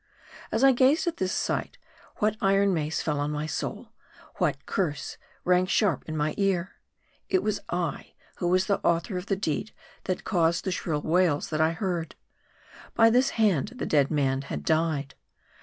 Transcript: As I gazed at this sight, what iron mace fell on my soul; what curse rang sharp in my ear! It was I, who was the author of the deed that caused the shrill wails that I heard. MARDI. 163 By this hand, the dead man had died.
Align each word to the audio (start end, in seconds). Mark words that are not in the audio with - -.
As 0.51 0.63
I 0.63 0.71
gazed 0.71 1.05
at 1.05 1.17
this 1.17 1.31
sight, 1.31 1.77
what 2.15 2.35
iron 2.41 2.73
mace 2.73 3.03
fell 3.03 3.19
on 3.19 3.29
my 3.29 3.45
soul; 3.45 3.91
what 4.37 4.65
curse 4.65 5.17
rang 5.43 5.67
sharp 5.67 6.05
in 6.09 6.17
my 6.17 6.33
ear! 6.37 6.71
It 7.29 7.43
was 7.43 7.59
I, 7.69 8.15
who 8.37 8.47
was 8.47 8.65
the 8.65 8.79
author 8.79 9.15
of 9.17 9.27
the 9.27 9.35
deed 9.35 9.73
that 10.05 10.23
caused 10.23 10.63
the 10.63 10.71
shrill 10.71 11.01
wails 11.03 11.51
that 11.51 11.61
I 11.61 11.73
heard. 11.73 12.15
MARDI. 12.95 12.95
163 12.95 13.03
By 13.03 13.09
this 13.11 13.29
hand, 13.37 13.67
the 13.79 13.85
dead 13.85 14.09
man 14.09 14.41
had 14.41 14.63
died. 14.65 15.13